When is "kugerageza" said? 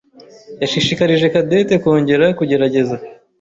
2.37-2.95